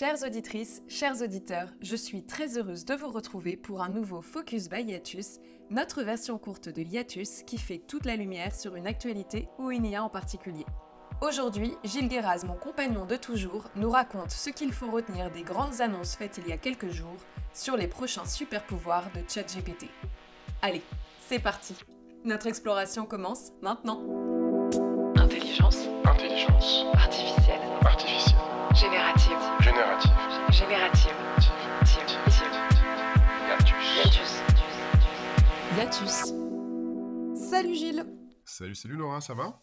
Chères 0.00 0.22
auditrices, 0.24 0.80
chers 0.88 1.20
auditeurs, 1.20 1.68
je 1.82 1.94
suis 1.94 2.24
très 2.24 2.56
heureuse 2.56 2.86
de 2.86 2.94
vous 2.94 3.10
retrouver 3.10 3.58
pour 3.58 3.82
un 3.82 3.90
nouveau 3.90 4.22
Focus 4.22 4.70
by 4.70 4.80
Hiatus, 4.80 5.40
notre 5.68 6.02
version 6.02 6.38
courte 6.38 6.70
de 6.70 6.80
Hiatus 6.80 7.42
qui 7.42 7.58
fait 7.58 7.82
toute 7.86 8.06
la 8.06 8.16
lumière 8.16 8.54
sur 8.54 8.76
une 8.76 8.86
actualité 8.86 9.46
ou 9.58 9.70
une 9.70 9.84
IA 9.84 10.02
en 10.02 10.08
particulier. 10.08 10.64
Aujourd'hui, 11.20 11.74
Gilles 11.84 12.08
Guéraz, 12.08 12.46
mon 12.46 12.54
compagnon 12.54 13.04
de 13.04 13.16
toujours, 13.16 13.68
nous 13.76 13.90
raconte 13.90 14.30
ce 14.30 14.48
qu'il 14.48 14.72
faut 14.72 14.90
retenir 14.90 15.30
des 15.30 15.42
grandes 15.42 15.82
annonces 15.82 16.16
faites 16.16 16.38
il 16.38 16.48
y 16.48 16.52
a 16.52 16.56
quelques 16.56 16.88
jours 16.88 17.20
sur 17.52 17.76
les 17.76 17.86
prochains 17.86 18.24
super 18.24 18.64
pouvoirs 18.64 19.10
de 19.14 19.20
ChatGPT. 19.28 19.84
Allez, 20.62 20.80
c'est 21.28 21.40
parti 21.40 21.74
Notre 22.24 22.46
exploration 22.46 23.04
commence 23.04 23.52
maintenant 23.60 24.00
Intelligence 25.16 25.76
Intelligence 26.06 26.86
artificielle. 26.94 27.60
artificielle, 27.82 28.49
Générative. 28.74 29.36
générative, 29.60 30.12
Générative. 30.50 31.14
Hiatus. 33.46 34.42
Hiatus. 35.76 36.32
Salut 37.50 37.74
Gilles 37.74 38.06
Salut, 38.44 38.74
salut 38.74 38.96
Laura, 38.96 39.20
ça 39.20 39.34
va? 39.34 39.60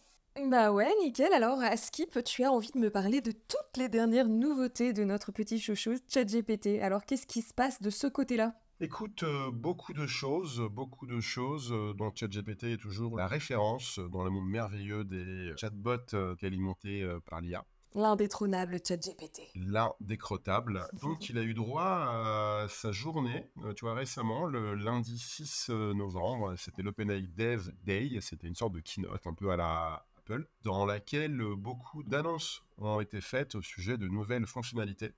Bah 0.48 0.72
ouais, 0.72 0.88
nickel. 1.02 1.32
Alors, 1.32 1.60
à 1.60 1.76
Skip, 1.76 2.22
tu 2.24 2.44
as 2.44 2.52
envie 2.52 2.70
de 2.72 2.78
me 2.78 2.90
parler 2.90 3.20
de 3.20 3.32
toutes 3.32 3.76
les 3.76 3.88
dernières 3.88 4.28
nouveautés 4.28 4.92
de 4.92 5.04
notre 5.04 5.32
petit 5.32 5.58
chouchou 5.58 5.94
ChatGPT. 6.08 6.80
Alors, 6.80 7.04
qu'est-ce 7.04 7.26
qui 7.26 7.42
se 7.42 7.54
passe 7.54 7.80
de 7.82 7.90
ce 7.90 8.06
côté-là? 8.06 8.54
Écoute, 8.80 9.24
euh, 9.24 9.50
beaucoup 9.50 9.92
de 9.92 10.06
choses, 10.06 10.60
beaucoup 10.70 11.06
de 11.06 11.20
choses 11.20 11.72
euh, 11.72 11.92
dont 11.94 12.12
ChatGPT 12.14 12.64
est 12.64 12.76
toujours 12.80 13.16
la 13.16 13.26
référence 13.26 13.98
dans 13.98 14.22
le 14.22 14.30
monde 14.30 14.48
merveilleux 14.48 15.02
des 15.04 15.52
chatbots 15.56 16.14
euh, 16.14 16.36
alimentés 16.42 17.02
euh, 17.02 17.18
par 17.28 17.40
l'IA. 17.40 17.64
L'indétrônable 17.98 18.78
ChatGPT. 18.78 19.50
L'indécrottable. 19.56 20.86
Donc, 21.02 21.28
il 21.30 21.36
a 21.36 21.42
eu 21.42 21.52
droit 21.52 21.82
à 21.82 22.66
sa 22.68 22.92
journée, 22.92 23.50
euh, 23.64 23.74
tu 23.74 23.84
vois, 23.84 23.94
récemment, 23.94 24.46
le 24.46 24.76
lundi 24.76 25.18
6 25.18 25.70
novembre. 25.70 26.54
C'était 26.56 26.82
l'OpenAI 26.82 27.22
Dev 27.22 27.72
Day. 27.82 28.20
C'était 28.20 28.46
une 28.46 28.54
sorte 28.54 28.74
de 28.74 28.78
keynote 28.78 29.26
un 29.26 29.34
peu 29.34 29.50
à 29.50 29.56
la 29.56 30.06
Apple, 30.16 30.46
dans 30.62 30.86
laquelle 30.86 31.40
euh, 31.40 31.56
beaucoup 31.56 32.04
d'annonces 32.04 32.62
ont 32.76 33.00
été 33.00 33.20
faites 33.20 33.56
au 33.56 33.62
sujet 33.62 33.98
de 33.98 34.06
nouvelles 34.06 34.46
fonctionnalités 34.46 35.10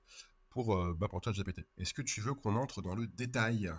pour, 0.49 0.75
euh, 0.75 0.95
bah, 0.97 1.07
pour 1.07 1.23
ChatGPT. 1.23 1.61
Est-ce 1.77 1.93
que 1.93 2.01
tu 2.01 2.19
veux 2.19 2.33
qu'on 2.33 2.55
entre 2.55 2.81
dans 2.81 2.95
le 2.95 3.05
détail? 3.05 3.71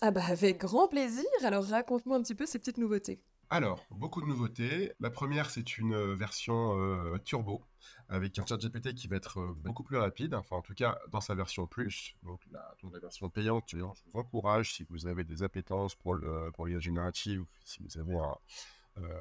Ah 0.00 0.10
bah 0.10 0.24
avec 0.26 0.60
grand 0.60 0.88
plaisir. 0.88 1.26
Alors, 1.44 1.66
raconte-moi 1.66 2.16
un 2.16 2.22
petit 2.22 2.34
peu 2.34 2.46
ces 2.46 2.58
petites 2.58 2.78
nouveautés. 2.78 3.20
Alors, 3.48 3.86
beaucoup 3.92 4.20
de 4.20 4.26
nouveautés. 4.26 4.92
La 4.98 5.08
première, 5.08 5.50
c'est 5.50 5.78
une 5.78 5.94
euh, 5.94 6.14
version 6.16 6.80
euh, 6.80 7.16
turbo 7.18 7.62
avec 8.08 8.36
un 8.40 8.46
ChatGPT 8.46 8.92
qui 8.94 9.06
va 9.06 9.16
être 9.16 9.38
euh, 9.38 9.54
beaucoup 9.58 9.84
plus 9.84 9.98
rapide, 9.98 10.34
enfin 10.34 10.56
en 10.56 10.62
tout 10.62 10.74
cas 10.74 10.98
dans 11.12 11.20
sa 11.20 11.36
version 11.36 11.68
plus. 11.68 12.16
Donc 12.24 12.40
la, 12.50 12.74
la 12.92 12.98
version 12.98 13.30
payante, 13.30 13.64
je 13.70 13.76
vous 13.76 14.18
encourage 14.18 14.74
si 14.74 14.84
vous 14.90 15.06
avez 15.06 15.22
des 15.22 15.44
appétences 15.44 15.94
pour 15.94 16.14
le 16.14 16.50
pour 16.54 16.66
l'IA 16.66 16.80
générative, 16.80 17.44
si 17.64 17.80
vous 17.84 17.98
avez 17.98 18.16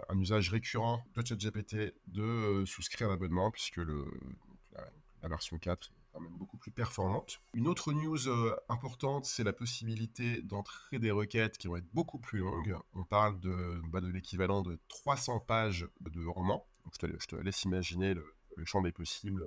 un, 0.09 0.19
usage 0.19 0.49
récurrent 0.49 1.03
de 1.15 1.23
ChatGPT, 1.23 1.93
de 2.07 2.63
souscrire 2.65 3.07
à 3.07 3.11
l'abonnement 3.11 3.51
puisque 3.51 3.77
la, 3.77 5.27
version 5.29 5.59
4 5.59 5.91
est 5.91 6.04
même 6.19 6.37
beaucoup 6.37 6.57
plus 6.57 6.71
performante. 6.71 7.41
Une 7.53 7.67
autre 7.67 7.93
news 7.93 8.27
euh, 8.27 8.55
importante, 8.69 9.25
c'est 9.25 9.43
la 9.43 9.53
possibilité 9.53 10.41
d'entrer 10.41 10.99
des 10.99 11.11
requêtes 11.11 11.57
qui 11.57 11.67
vont 11.67 11.77
être 11.77 11.91
beaucoup 11.93 12.19
plus 12.19 12.39
longues. 12.39 12.77
On 12.93 13.03
parle 13.03 13.39
de, 13.39 13.81
bah, 13.91 13.99
l'équivalent 14.01 14.61
de 14.61 14.79
300 14.87 15.39
pages 15.41 15.87
de 16.01 16.25
roman. 16.25 16.65
Je, 17.01 17.27
te, 17.27 17.35
laisse 17.35 17.63
imaginer 17.63 18.13
le, 18.13 18.35
le 18.55 18.65
champ 18.65 18.81
des 18.81 18.91
possibles 18.91 19.45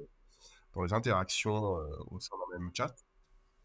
dans 0.74 0.82
les 0.82 0.92
interactions 0.92 1.78
euh, 1.78 1.86
au 2.08 2.20
sein 2.20 2.36
d'un 2.36 2.58
même 2.58 2.70
chat. 2.74 2.94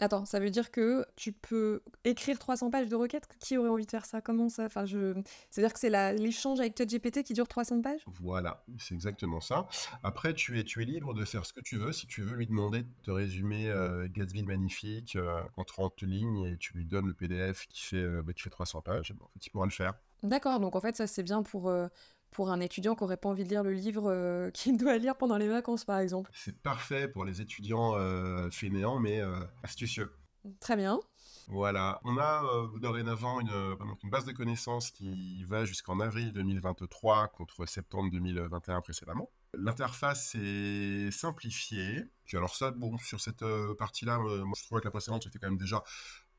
Attends, 0.04 0.26
ça 0.26 0.42
veut 0.42 0.50
dire 0.50 0.70
que 0.70 1.06
tu 1.16 1.32
peux 1.32 1.82
écrire 2.04 2.38
300 2.38 2.70
pages 2.70 2.90
de 2.90 2.96
requêtes? 2.96 3.26
Qui 3.40 3.58
aurait 3.58 3.70
envie 3.70 3.86
de 3.86 3.90
faire 3.90 4.06
ça? 4.06 4.20
Comment 4.20 4.50
ça? 4.50 4.66
Enfin, 4.66 4.84
je... 4.86 5.14
C'est-à-dire 5.50 5.72
que 5.72 5.80
c'est 5.80 5.90
l'échange 6.18 6.60
avec 6.60 6.78
ChatGPT 6.78 7.24
qui 7.24 7.32
dure 7.34 7.48
300 7.48 7.82
pages? 7.82 8.02
Voilà, 8.22 8.66
c'est 8.78 8.94
exactement 8.94 9.40
ça. 9.40 9.66
Après, 10.04 10.34
tu 10.34 10.60
es, 10.60 10.66
tu 10.66 10.82
es 10.82 10.86
libre 10.86 11.14
de 11.14 11.24
faire 11.24 11.46
ce 11.46 11.54
que 11.54 11.62
tu 11.62 11.78
veux. 11.78 11.94
Si 11.94 12.06
tu 12.06 12.22
veux 12.22 12.36
lui 12.36 12.48
demander 12.48 12.84
de 12.84 12.90
te 13.04 13.12
résumer 13.12 13.70
euh, 13.70 14.10
Gatsby 14.12 14.42
le 14.42 14.48
magnifique 14.48 15.16
euh, 15.16 15.42
en 15.56 15.64
30 15.64 16.02
lignes 16.02 16.44
et 16.44 16.58
tu 16.58 16.74
lui 16.74 16.86
donnes 16.86 17.08
le 17.08 17.14
PDF 17.14 17.66
qui 17.68 17.84
fait, 17.84 17.96
euh, 17.96 18.22
bah, 18.22 18.34
qui 18.34 18.42
fait 18.42 18.50
300 18.50 18.82
pages, 18.82 19.14
bon, 19.14 19.24
en 19.24 19.30
fait, 19.30 19.46
il 19.46 19.50
pourra 19.52 19.66
le 19.66 19.72
faire. 19.72 19.94
D'accord, 20.24 20.60
donc 20.62 20.76
en 20.76 20.80
fait, 20.80 20.96
ça 20.96 21.06
c'est 21.06 21.24
bien 21.24 21.44
pour, 21.44 21.70
euh, 21.70 21.88
pour 22.34 22.52
un 22.52 22.60
étudiant 22.60 22.96
qui 22.96 23.04
aurait 23.04 23.18
pas 23.18 23.30
envie 23.30 23.44
de 23.44 23.50
lire 23.50 23.64
le 23.64 23.72
livre 23.72 24.12
euh, 24.12 24.52
qu'il 24.54 24.78
doit 24.78 24.98
lire 24.98 25.16
pendant 25.16 25.38
les 25.38 25.48
vacances, 25.48 25.86
par 25.86 26.00
exemple. 26.00 26.30
C'est 26.34 26.62
parfait 26.62 27.08
pour 27.08 27.26
les 27.26 27.42
étudiants 27.42 27.96
euh, 27.96 28.50
fainéants, 28.52 29.00
mais 29.00 29.22
euh, 29.22 29.40
astucieux. 29.64 30.12
Très 30.60 30.76
bien. 30.76 31.00
Voilà, 31.48 32.00
on 32.04 32.18
a 32.18 32.44
euh, 32.44 32.80
dorénavant 32.80 33.40
une, 33.42 33.50
euh, 33.50 33.76
base 34.06 34.26
de 34.26 34.32
connaissances 34.32 34.92
qui 34.92 35.44
va 35.44 35.66
jusqu'en 35.66 36.00
avril 36.00 36.32
2023 36.32 37.28
contre 37.30 37.66
septembre 37.66 38.10
2021 38.12 38.82
précédemment. 38.82 39.30
L'interface 39.54 40.36
est 40.36 41.12
simplifiée. 41.12 42.04
Puis 42.26 42.38
alors 42.38 42.56
ça, 42.56 42.72
bon, 42.72 42.98
sur 42.98 43.20
cette 43.20 43.44
euh, 43.44 43.76
partie-là, 43.76 44.20
moi 44.20 44.54
je 44.58 44.64
trouvais 44.64 44.82
que 44.82 44.88
la 44.88 44.92
précédente 44.92 45.28
était 45.28 45.38
quand 45.38 45.50
même 45.50 45.58
déjà 45.58 45.84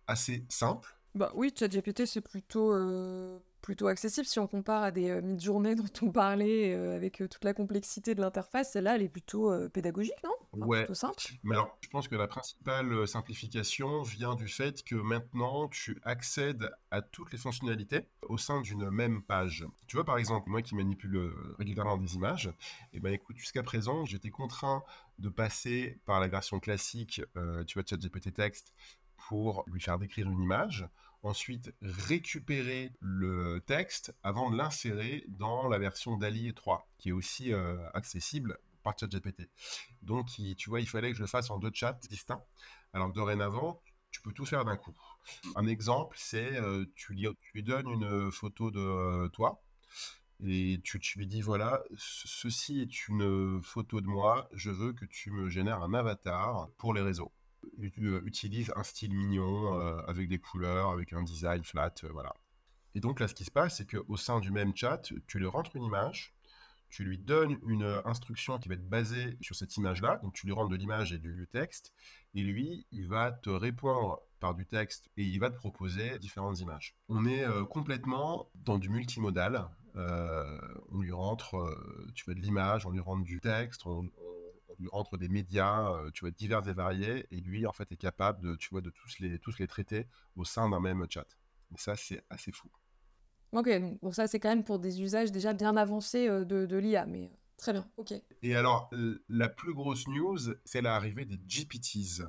assez 0.06 0.46
simple. 0.48 0.96
Bah 1.14 1.30
oui, 1.34 1.52
ChatGPT 1.56 2.06
c'est 2.06 2.22
plutôt, 2.22 2.72
plutôt 3.64 3.86
accessible 3.86 4.26
si 4.26 4.38
on 4.38 4.46
compare 4.46 4.82
à 4.82 4.90
des 4.90 5.08
euh, 5.08 5.22
mid-journées 5.22 5.74
dont 5.74 5.84
on 6.02 6.10
parlait 6.12 6.74
euh, 6.74 6.94
avec 6.94 7.22
euh, 7.22 7.28
toute 7.28 7.44
la 7.44 7.54
complexité 7.54 8.14
de 8.14 8.20
l'interface. 8.20 8.72
Celle-là, 8.72 8.96
elle 8.96 9.02
est 9.02 9.08
plutôt 9.08 9.52
pédagogique, 9.70 10.22
non? 10.22 10.30
Enfin, 10.52 10.66
Ouais. 10.66 10.78
Plutôt 10.80 10.94
simple. 10.94 11.22
Mais 11.42 11.54
alors, 11.54 11.76
je 11.80 11.88
pense 11.88 12.06
que 12.06 12.14
la 12.14 12.28
principale 12.28 13.08
simplification 13.08 14.02
vient 14.02 14.34
du 14.34 14.48
fait 14.48 14.82
que 14.84 14.94
maintenant, 14.94 15.68
tu 15.68 15.98
accèdes 16.04 16.70
à 16.90 17.02
toutes 17.02 17.32
les 17.32 17.38
fonctionnalités 17.38 18.06
au 18.22 18.38
sein 18.38 18.60
d'une 18.60 18.90
même 18.90 19.22
page. 19.22 19.66
Tu 19.86 19.96
vois, 19.96 20.04
par 20.04 20.18
exemple, 20.18 20.50
moi 20.50 20.62
qui 20.62 20.74
manipule 20.74 21.32
régulièrement 21.58 21.96
des 21.96 22.14
images, 22.14 22.52
et 22.92 23.00
ben 23.00 23.12
écoute, 23.12 23.36
jusqu'à 23.36 23.62
présent, 23.62 24.04
j'étais 24.04 24.30
contraint 24.30 24.82
de 25.18 25.28
passer 25.28 26.00
par 26.04 26.20
la 26.20 26.28
version 26.28 26.60
classique, 26.60 27.22
euh, 27.36 27.64
tu 27.64 27.74
vois, 27.74 27.84
ChatGPT 27.86 28.32
Text, 28.32 28.74
pour 29.28 29.64
lui 29.66 29.80
faire 29.80 29.98
décrire 29.98 30.30
une 30.30 30.40
image, 30.40 30.86
ensuite 31.24 31.72
récupérer 31.82 32.92
le 33.00 33.60
texte 33.66 34.14
avant 34.22 34.50
de 34.50 34.56
l'insérer 34.56 35.24
dans 35.28 35.68
la 35.68 35.78
version 35.78 36.16
DALI 36.16 36.54
3, 36.54 36.88
qui 36.98 37.10
est 37.10 37.12
aussi 37.12 37.52
euh, 37.52 37.76
accessible 37.94 38.58
par 38.82 38.98
ChatGPT. 38.98 39.48
Donc, 40.02 40.28
tu 40.56 40.68
vois, 40.70 40.80
il 40.80 40.88
fallait 40.88 41.10
que 41.10 41.16
je 41.16 41.22
le 41.22 41.26
fasse 41.28 41.50
en 41.50 41.58
deux 41.58 41.70
chats 41.72 41.98
distincts. 42.08 42.44
Alors 42.92 43.12
dorénavant, 43.12 43.80
tu 44.10 44.20
peux 44.20 44.32
tout 44.32 44.44
faire 44.46 44.64
d'un 44.64 44.76
coup. 44.76 44.94
Un 45.56 45.66
exemple, 45.66 46.16
c'est 46.18 46.56
euh, 46.60 46.84
tu, 46.94 47.14
lui, 47.14 47.26
tu 47.40 47.62
donnes 47.62 47.88
une 47.88 48.30
photo 48.30 48.70
de 48.70 48.80
euh, 48.80 49.28
toi 49.28 49.62
et 50.44 50.80
tu, 50.84 51.00
lui 51.16 51.26
dis 51.26 51.40
voilà, 51.40 51.82
ce- 51.96 52.28
ceci 52.28 52.80
est 52.80 53.08
une 53.08 53.62
photo 53.62 54.00
de 54.00 54.06
moi, 54.06 54.48
je 54.52 54.70
veux 54.70 54.92
que 54.92 55.04
tu 55.06 55.30
me 55.30 55.48
génères 55.48 55.82
un 55.82 55.94
avatar 55.94 56.68
pour 56.78 56.94
les 56.94 57.00
réseaux. 57.02 57.32
Euh, 57.98 58.20
utilises 58.24 58.72
un 58.76 58.82
style 58.82 59.14
mignon 59.14 59.80
euh, 59.80 60.00
avec 60.06 60.28
des 60.28 60.38
couleurs, 60.38 60.90
avec 60.90 61.12
un 61.12 61.22
design 61.22 61.62
flat, 61.64 61.94
euh, 62.04 62.08
voilà. 62.12 62.34
Et 62.94 63.00
donc 63.00 63.20
là, 63.20 63.28
ce 63.28 63.34
qui 63.34 63.44
se 63.44 63.50
passe, 63.50 63.78
c'est 63.78 63.90
qu'au 63.90 64.16
sein 64.16 64.40
du 64.40 64.50
même 64.50 64.76
chat, 64.76 65.10
tu 65.26 65.38
lui 65.38 65.46
rentres 65.46 65.74
une 65.74 65.84
image, 65.84 66.34
tu 66.88 67.02
lui 67.02 67.18
donnes 67.18 67.58
une 67.66 68.00
instruction 68.04 68.58
qui 68.58 68.68
va 68.68 68.76
être 68.76 68.88
basée 68.88 69.36
sur 69.40 69.56
cette 69.56 69.76
image-là, 69.76 70.20
donc 70.22 70.32
tu 70.34 70.46
lui 70.46 70.52
rentres 70.52 70.70
de 70.70 70.76
l'image 70.76 71.12
et 71.12 71.18
du 71.18 71.48
texte, 71.50 71.92
et 72.34 72.42
lui, 72.42 72.86
il 72.92 73.08
va 73.08 73.32
te 73.32 73.50
répondre 73.50 74.20
par 74.38 74.54
du 74.54 74.64
texte 74.64 75.10
et 75.16 75.24
il 75.24 75.40
va 75.40 75.50
te 75.50 75.56
proposer 75.56 76.20
différentes 76.20 76.60
images. 76.60 76.94
On 77.08 77.26
est 77.26 77.44
complètement 77.68 78.48
dans 78.54 78.78
du 78.78 78.90
multimodal. 78.90 79.68
On 79.96 81.00
lui 81.00 81.10
rentre, 81.10 81.56
tu 82.14 82.24
vois, 82.26 82.34
de 82.34 82.40
l'image, 82.40 82.86
on 82.86 82.90
lui 82.90 83.00
rentre 83.00 83.24
du 83.24 83.40
texte, 83.40 83.86
on, 83.86 84.08
rentre 84.90 85.16
des 85.16 85.28
médias, 85.28 85.90
euh, 85.92 86.10
tu 86.12 86.20
vois, 86.20 86.30
divers 86.30 86.66
et 86.68 86.72
variés, 86.72 87.26
et 87.30 87.40
lui, 87.40 87.66
en 87.66 87.72
fait, 87.72 87.90
est 87.92 87.96
capable 87.96 88.46
de, 88.46 88.56
tu 88.56 88.68
vois, 88.70 88.80
de 88.80 88.90
tous 88.90 89.18
les, 89.20 89.38
tous 89.38 89.58
les 89.58 89.66
traiter 89.66 90.06
au 90.36 90.44
sein 90.44 90.68
d'un 90.68 90.80
même 90.80 91.06
chat. 91.08 91.26
Et 91.72 91.78
ça, 91.78 91.96
c'est 91.96 92.24
assez 92.30 92.52
fou. 92.52 92.68
Ok, 93.52 93.68
donc 93.68 94.00
bon, 94.00 94.10
ça 94.10 94.26
c'est 94.26 94.40
quand 94.40 94.48
même 94.48 94.64
pour 94.64 94.80
des 94.80 95.00
usages 95.00 95.30
déjà 95.30 95.52
bien 95.52 95.76
avancés 95.76 96.28
euh, 96.28 96.44
de, 96.44 96.66
de 96.66 96.76
l'IA, 96.76 97.06
mais 97.06 97.26
euh, 97.26 97.36
très 97.56 97.72
bien, 97.72 97.88
ok. 97.96 98.12
Et 98.42 98.56
alors, 98.56 98.90
la 99.28 99.48
plus 99.48 99.72
grosse 99.72 100.08
news, 100.08 100.38
c'est 100.64 100.82
l'arrivée 100.82 101.24
des 101.24 101.38
GPTs. 101.46 102.24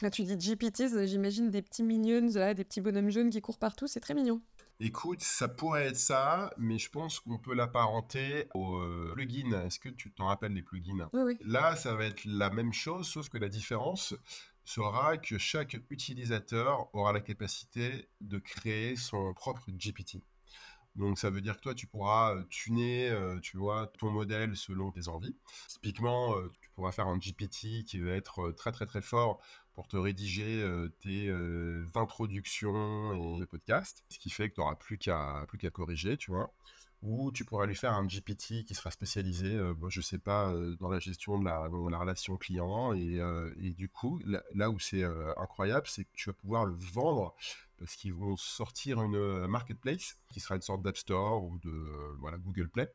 Là, 0.00 0.10
tu 0.10 0.22
dis 0.22 0.38
GPTs, 0.38 1.06
j'imagine 1.06 1.50
des 1.50 1.62
petits 1.62 1.82
minions, 1.82 2.28
là, 2.34 2.54
des 2.54 2.62
petits 2.62 2.80
bonhommes 2.80 3.10
jaunes 3.10 3.30
qui 3.30 3.40
courent 3.40 3.58
partout, 3.58 3.88
c'est 3.88 3.98
très 3.98 4.14
mignon. 4.14 4.40
Écoute, 4.80 5.20
ça 5.22 5.48
pourrait 5.48 5.86
être 5.88 5.96
ça, 5.96 6.52
mais 6.56 6.78
je 6.78 6.88
pense 6.88 7.18
qu'on 7.18 7.36
peut 7.36 7.52
l'apparenter 7.52 8.46
au 8.54 8.76
euh, 8.76 9.10
plugin. 9.12 9.66
Est-ce 9.66 9.80
que 9.80 9.88
tu 9.88 10.12
t'en 10.12 10.26
rappelles 10.26 10.52
les 10.52 10.62
plugins? 10.62 11.10
Oui, 11.12 11.22
oui. 11.24 11.36
Là, 11.40 11.74
ça 11.74 11.96
va 11.96 12.04
être 12.04 12.24
la 12.24 12.48
même 12.50 12.72
chose, 12.72 13.08
sauf 13.08 13.28
que 13.28 13.38
la 13.38 13.48
différence 13.48 14.14
sera 14.64 15.16
que 15.16 15.36
chaque 15.36 15.76
utilisateur 15.90 16.94
aura 16.94 17.12
la 17.12 17.20
capacité 17.20 18.08
de 18.20 18.38
créer 18.38 18.94
son 18.94 19.34
propre 19.34 19.68
GPT. 19.72 20.22
Donc 20.94 21.18
ça 21.18 21.28
veut 21.28 21.40
dire 21.40 21.56
que 21.56 21.62
toi, 21.62 21.74
tu 21.74 21.88
pourras 21.88 22.36
euh, 22.36 22.44
tuner, 22.48 23.10
euh, 23.10 23.40
tu 23.40 23.56
vois, 23.56 23.88
ton 23.98 24.10
modèle 24.12 24.56
selon 24.56 24.92
tes 24.92 25.08
envies. 25.08 25.36
Typiquement, 25.66 26.36
tu 26.60 26.70
pourras 26.70 26.92
faire 26.92 27.08
un 27.08 27.18
GPT 27.18 27.84
qui 27.84 27.98
va 27.98 28.12
être 28.12 28.52
très 28.52 28.70
très 28.70 28.86
très 28.86 29.02
fort 29.02 29.40
pour 29.78 29.86
te 29.86 29.96
rédiger 29.96 30.66
tes 30.98 31.32
introductions 31.94 33.40
et 33.40 33.46
podcasts, 33.46 34.02
ce 34.08 34.18
qui 34.18 34.28
fait 34.28 34.50
que 34.50 34.56
tu 34.56 34.60
n'auras 34.60 34.74
plus 34.74 34.98
qu'à 34.98 35.44
plus 35.46 35.56
qu'à 35.56 35.70
corriger, 35.70 36.16
tu 36.16 36.32
vois 36.32 36.52
ou 37.02 37.30
tu 37.30 37.44
pourras 37.44 37.66
lui 37.66 37.76
faire 37.76 37.92
un 37.92 38.06
GPT 38.06 38.64
qui 38.64 38.74
sera 38.74 38.90
spécialisé, 38.90 39.54
euh, 39.54 39.72
bon, 39.74 39.88
je 39.88 40.00
sais 40.00 40.18
pas, 40.18 40.52
euh, 40.52 40.74
dans 40.80 40.88
la 40.88 40.98
gestion 40.98 41.38
de 41.38 41.44
la, 41.44 41.68
la 41.90 41.98
relation 41.98 42.36
client. 42.36 42.92
Et, 42.92 43.20
euh, 43.20 43.54
et, 43.60 43.70
du 43.70 43.88
coup, 43.88 44.20
là, 44.54 44.70
où 44.70 44.78
c'est 44.78 45.04
incroyable, 45.36 45.86
c'est 45.86 46.04
que 46.04 46.10
tu 46.14 46.28
vas 46.28 46.34
pouvoir 46.34 46.66
le 46.66 46.74
vendre 46.74 47.34
parce 47.78 47.94
qu'ils 47.94 48.14
vont 48.14 48.36
sortir 48.36 49.00
une 49.00 49.46
marketplace 49.46 50.18
qui 50.32 50.40
sera 50.40 50.56
une 50.56 50.62
sorte 50.62 50.82
d'App 50.82 50.96
Store 50.96 51.44
ou 51.44 51.58
de 51.58 52.16
voilà, 52.18 52.36
Google 52.38 52.68
Play 52.68 52.90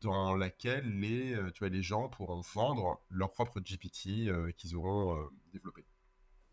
dans 0.00 0.34
laquelle 0.34 0.98
les, 0.98 1.36
tu 1.52 1.58
vois, 1.58 1.68
les 1.68 1.82
gens 1.82 2.08
pourront 2.08 2.40
vendre 2.54 2.98
leur 3.10 3.30
propre 3.30 3.60
GPT 3.60 4.30
qu'ils 4.56 4.76
auront 4.76 5.28
développé. 5.52 5.84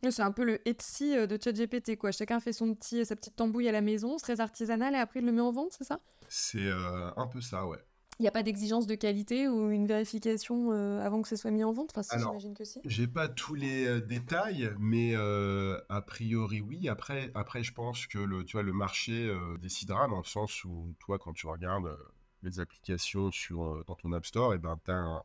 C'est 0.10 0.24
un 0.24 0.32
peu 0.32 0.44
le 0.44 0.68
Etsy 0.68 1.16
de 1.16 1.38
ChatGPT, 1.42 1.96
quoi. 1.96 2.12
Chacun 2.12 2.40
fait 2.40 2.54
son 2.54 2.74
petit, 2.74 3.06
sa 3.06 3.16
petite 3.16 3.36
tambouille 3.36 3.70
à 3.70 3.72
la 3.72 3.82
maison, 3.82 4.18
c'est 4.18 4.24
très 4.24 4.42
artisanal, 4.42 4.96
et 4.96 4.98
après 4.98 5.20
il 5.20 5.26
le 5.26 5.32
met 5.32 5.42
en 5.42 5.52
vente, 5.52 5.74
c'est 5.78 5.84
ça? 5.84 6.00
C'est 6.28 6.66
euh, 6.66 7.12
un 7.18 7.28
peu 7.28 7.42
ça, 7.42 7.68
ouais. 7.68 7.78
Il 8.18 8.22
n'y 8.22 8.28
a 8.28 8.32
pas 8.32 8.44
d'exigence 8.44 8.88
de 8.88 8.96
qualité 8.96 9.50
ou 9.50 9.70
une 9.70 9.86
vérification 9.86 10.72
euh, 10.72 11.06
avant 11.06 11.22
que 11.22 11.28
ce 11.28 11.36
soit 11.36 11.52
mis 11.52 11.64
en 11.64 11.74
vente? 11.74 11.92
Enfin, 11.96 12.18
j'imagine 12.18 12.54
que 12.54 12.64
si. 12.64 12.80
J'ai 12.86 13.08
pas 13.08 13.28
tous 13.28 13.54
les 13.54 13.86
euh, 13.86 14.00
détails, 14.00 14.72
mais 14.80 15.14
a 15.16 16.02
priori 16.02 16.62
oui. 16.62 16.88
Après, 16.88 17.32
après, 17.36 17.64
je 17.64 17.74
pense 17.74 18.08
que 18.08 18.18
le, 18.18 18.46
tu 18.46 18.54
vois, 18.54 18.64
le 18.64 18.74
marché 18.74 19.30
décidera 19.60 20.08
dans 20.08 20.20
le 20.20 20.24
sens 20.24 20.64
où 20.64 20.96
toi, 21.00 21.20
quand 21.20 21.34
tu 21.34 21.48
regardes 21.48 21.98
les 22.44 22.60
applications 22.60 23.30
sur, 23.30 23.84
dans 23.86 23.96
ton 23.96 24.14
App 24.14 24.26
Store, 24.26 24.54
et 24.54 24.56
eh 24.56 24.60
ben, 24.60 24.80
tu 24.86 24.92
as, 24.92 25.24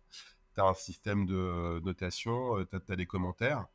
as, 0.57 0.63
un 0.63 0.75
système 0.75 1.25
de 1.25 1.81
notation, 1.85 2.65
tu 2.65 2.93
as, 2.93 2.97
des 2.97 3.07
commentaires 3.07 3.67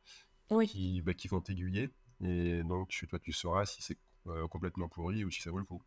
qui, 0.62 1.02
bah, 1.02 1.14
qui 1.14 1.28
vont 1.28 1.40
t'aiguiller. 1.40 1.90
Et 2.22 2.62
donc, 2.64 2.88
tu, 2.88 3.06
toi, 3.06 3.18
tu 3.18 3.32
sauras 3.32 3.66
si 3.66 3.82
c'est 3.82 3.98
euh, 4.28 4.46
complètement 4.48 4.88
pourri 4.88 5.24
ou 5.24 5.30
si 5.30 5.40
ça 5.42 5.50
vaut 5.50 5.58
le 5.58 5.64
coup. 5.64 5.82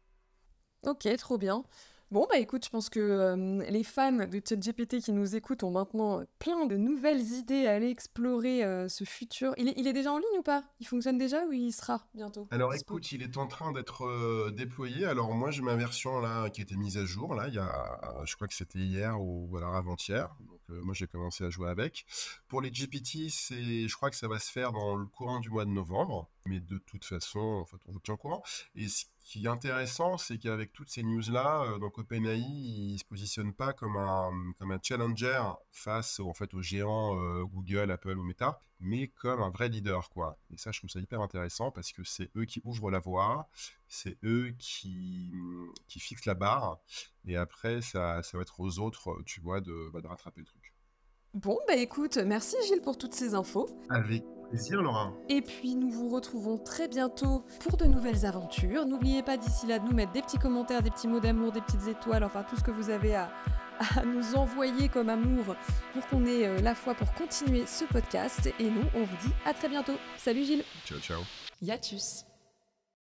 Ok, 0.84 1.07
trop 1.18 1.38
bien. 1.38 1.66
Bon, 2.12 2.28
bah 2.30 2.38
écoute, 2.38 2.63
je 2.63 2.69
pense 2.69 2.90
que 2.90 3.00
euh, 3.00 3.63
les 3.69 3.84
fans 3.84 4.12
de 4.12 4.42
ChatGPT 4.48 5.00
qui 5.00 5.12
nous 5.12 5.36
écoutent 5.36 5.63
ont 5.63 5.72
maintenant 5.72 6.24
plein 6.40 6.66
de 6.66 6.78
nouvelles 6.78 7.22
idées 7.34 7.66
à 7.66 7.74
aller 7.74 7.90
explorer 7.90 8.63
euh, 8.63 8.88
ce 8.88 9.04
futur. 9.04 9.54
Il 9.57 9.68
est, 9.68 9.94
déjà 9.94 10.12
en 10.12 10.18
ligne 10.18 10.40
ou 10.40 10.44
pas? 10.44 10.63
Il 10.80 10.88
fonctionne 10.88 11.18
déjà 11.18 11.46
ou 11.46 11.52
il 11.52 11.72
sera 11.72 12.06
bientôt? 12.13 12.48
Alors 12.52 12.74
écoute, 12.74 13.12
il 13.12 13.24
est 13.24 13.38
en 13.38 13.48
train 13.48 13.72
d'être 13.72 14.52
déployé. 14.52 15.06
Alors 15.06 15.34
moi, 15.34 15.52
j'ai 15.52 15.62
ma 15.62 15.75
version 15.75 16.19
là 16.19 16.50
qui 16.50 16.62
a 16.62 16.63
été 16.63 16.75
mise 16.75 16.98
à 16.98 17.06
jour. 17.06 17.34
Là, 17.34 17.48
il 17.48 17.56
y 17.56 17.60
a, 17.60 18.22
je 18.25 18.36
crois 18.36 18.48
que 18.48 18.54
c'était 18.54 18.80
hier 18.80 19.19
ou 19.19 19.56
alors 19.57 19.75
avant-hier. 19.75 20.36
Euh, 20.69 20.81
moi 20.81 20.94
j'ai 20.94 21.07
commencé 21.07 21.44
à 21.44 21.50
jouer 21.50 21.69
avec. 21.69 22.06
Pour 22.48 22.62
les 22.62 22.72
GPT, 22.72 23.30
c'est, 23.30 23.88
je 23.88 23.96
crois 23.96 24.10
que 24.10 24.16
ça 24.16 24.28
va 24.28 24.40
se 24.40 24.52
faire 24.52 24.72
dans 24.72 24.96
le 24.96 25.06
courant 25.06 25.40
du 25.40 25.50
mois 25.50 25.66
de 25.66 25.69
novembre, 25.69 26.30
mais 26.46 26.60
de 26.60 26.78
toute 26.78 27.06
façon, 27.06 27.40
en 27.40 27.66
on 27.88 27.92
vous 27.92 28.00
tient 28.00 28.16
au 28.16 28.18
courant. 28.18 28.44
Qui 29.25 29.45
est 29.45 29.50
intéressant, 29.50 30.19
c'est 30.19 30.38
qu'avec 30.38 30.72
toutes 30.72 30.89
ces 30.89 31.01
news-là, 31.01 31.63
euh, 31.63 31.80
donc 31.80 31.98
OpenAI, 31.98 32.38
il 32.38 33.00
se 33.00 33.04
positionne 33.04 33.54
pas 33.54 33.74
comme 33.74 33.98
un, 33.98 34.31
comme 34.60 34.72
un 34.72 34.80
challenger 34.81 35.42
face 35.72 36.19
en 36.19 36.33
fait, 36.36 36.54
aux 36.54 36.62
géants 36.62 37.19
euh, 37.19 37.44
Google, 37.44 37.89
Apple 37.89 38.19
ou 38.19 38.24
Meta, 38.24 38.60
mais 38.80 39.07
comme 39.07 39.42
un 39.42 39.50
vrai 39.50 39.68
leader. 39.68 40.12
Quoi. 40.12 40.38
Et 40.54 40.57
ça, 40.57 40.72
je 40.72 40.80
trouve 40.80 40.92
ça 40.92 41.00
hyper 41.00 41.22
intéressant 41.22 41.72
parce 41.72 41.92
que 41.92 42.04
c'est 42.04 42.30
eux 42.38 42.45
qui 42.45 42.62
ouvrent 42.66 42.92
la 42.92 43.00
voie, 43.00 43.50
c'est 43.88 44.16
eux 44.24 44.54
qui, 44.60 45.33
qui 45.88 46.00
fixent 46.00 46.25
la 46.25 46.36
barre, 46.36 46.78
et 47.25 47.36
après, 47.36 47.81
ça, 47.81 48.21
ça 48.21 48.38
va 48.38 48.44
être 48.44 48.60
aux 48.60 48.78
autres, 48.78 49.24
tu 49.25 49.42
vois, 49.42 49.60
de, 49.60 49.89
bah, 49.92 50.01
de 50.01 50.07
rattraper 50.07 50.42
le 50.42 50.45
truc. 50.45 50.75
Bon, 51.33 51.57
bah 51.68 51.75
écoute, 51.75 52.18
merci 52.18 52.56
Gilles 52.68 52.81
pour 52.81 52.98
toutes 52.98 53.13
ces 53.13 53.33
infos. 53.33 53.68
Avec 53.89 54.24
plaisir, 54.56 54.81
Laura. 54.81 55.12
Et 55.30 55.42
puis, 55.42 55.75
nous 55.75 55.90
vous 55.90 56.10
retrouvons 56.10 56.57
très 56.57 56.88
bientôt 56.88 57.44
pour 57.60 57.78
de 57.78 57.86
nouvelles 57.86 58.25
aventures. 58.25 58.86
N'oubliez 58.86 59.22
pas 59.22 59.38
d'ici 59.38 59.68
là 59.68 59.80
de 59.80 59.86
nous 59.86 59.94
mettre 59.94 60.13
des 60.13 60.22
petits 60.22 60.38
commentaires, 60.38 60.81
des 60.81 60.92
petits 60.92 61.07
mots 61.07 61.19
d'amour, 61.19 61.52
des 61.52 61.62
petites 61.62 61.88
étoiles, 61.88 62.24
enfin 62.24 62.44
tout 62.44 62.56
ce 62.56 62.63
que 62.63 62.72
vous 62.72 62.90
avez 62.90 63.16
à, 63.16 63.30
nous 64.06 64.36
envoyer 64.36 64.88
comme 64.88 65.10
amour 65.10 65.56
pour 65.94 66.07
qu'on 66.07 66.25
ait 66.25 66.46
euh, 66.46 66.62
la 66.62 66.74
foi 66.74 66.94
pour 66.94 67.13
continuer 67.13 67.66
ce 67.66 67.84
podcast. 67.84 68.50
Et 68.60 68.69
nous, 68.69 68.86
on 68.96 69.04
vous 69.04 69.18
dit 69.28 69.34
à 69.46 69.54
très 69.54 69.68
bientôt. 69.68 69.96
Salut 70.18 70.46
Gilles. 70.46 70.63
Ciao, 70.86 71.00
ciao. 71.00 71.22
Yatus. 71.62 72.25